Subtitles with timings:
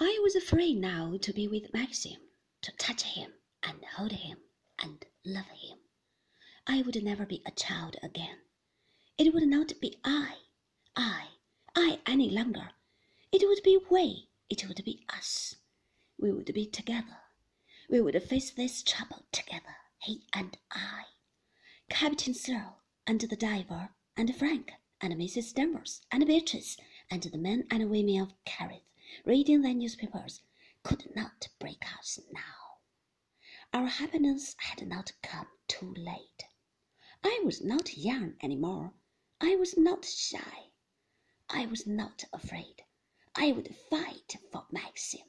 [0.00, 2.20] I was afraid now to be with Maxim,
[2.62, 4.38] to touch him and hold him
[4.78, 5.78] and love him.
[6.68, 8.38] I would never be a child again.
[9.18, 10.36] It would not be I,
[10.94, 11.30] I,
[11.74, 12.70] I any longer.
[13.32, 15.56] It would be we, it would be us.
[16.16, 17.18] We would be together.
[17.90, 21.06] We would face this trouble together, he and I.
[21.90, 25.52] Captain Searle and the diver and Frank and Mrs.
[25.52, 26.76] Danvers and Beatrice
[27.10, 28.82] and the men and women of Kerrith
[29.24, 30.42] reading the newspapers
[30.82, 32.78] could not break us now.
[33.72, 36.44] Our happiness had not come too late.
[37.22, 38.94] I was not young any more.
[39.40, 40.70] I was not shy.
[41.50, 42.82] I was not afraid.
[43.34, 45.26] I would fight for Maxim.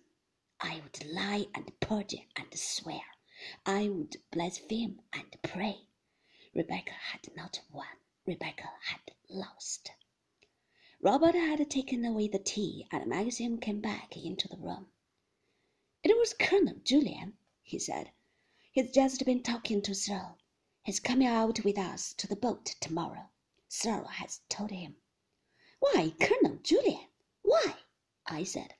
[0.59, 3.01] I would lie and perjure and swear.
[3.65, 5.87] I would blaspheme and pray.
[6.53, 7.87] Rebecca had not won.
[8.25, 9.91] Rebecca had lost.
[11.01, 14.91] Robert had taken away the tea, and Maxim came back into the room.
[16.03, 18.11] It was Colonel Julyan, he said.
[18.73, 20.37] He's just been talking to Searle.
[20.83, 23.29] He's coming out with us to the boat tomorrow.
[23.69, 24.97] Searle has told him.
[25.79, 27.07] Why, Colonel Julyan,
[27.43, 27.77] Why?
[28.25, 28.73] I said.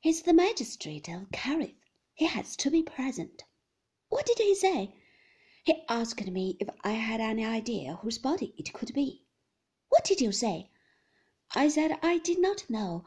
[0.00, 1.76] He's the magistrate of Kerrith.
[2.14, 3.44] He has to be present.
[4.08, 4.94] What did he say?
[5.62, 9.26] He asked me if I had any idea whose body it could be.
[9.90, 10.70] What did you say?
[11.56, 13.04] I said I did not know.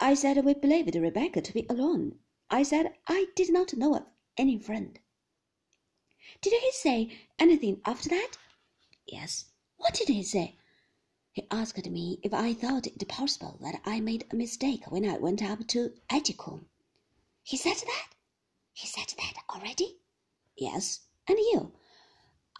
[0.00, 2.18] I said we believed Rebecca to be alone.
[2.50, 4.06] I said I did not know of
[4.36, 4.98] any friend.
[6.40, 8.32] Did he say anything after that?
[9.06, 9.46] Yes.
[9.76, 10.56] What did he say?
[11.30, 15.18] He asked me if I thought it possible that I made a mistake when I
[15.18, 16.68] went up to Edgecoombe.
[17.44, 18.08] He said that?
[18.72, 19.98] He said that already?
[20.56, 21.02] Yes.
[21.28, 21.72] And you?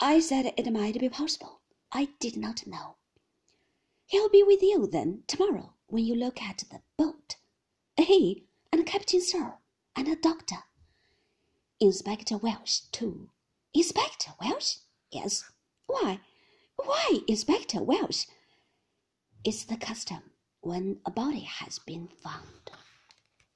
[0.01, 1.63] I said it might be possible.
[1.91, 2.97] I did not know.
[4.07, 7.37] He'll be with you then tomorrow when you look at the boat.
[7.97, 9.61] He and Captain Searle
[9.97, 10.57] and a doctor.
[11.81, 13.31] Inspector Welch, too.
[13.75, 14.79] Inspector Welch?
[15.11, 15.45] Yes.
[15.87, 16.21] Why?
[16.77, 18.27] Why Inspector Welch?
[19.45, 20.23] It's the custom
[20.61, 22.71] when a body has been found.